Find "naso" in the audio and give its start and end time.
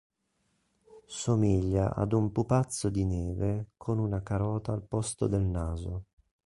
5.43-6.03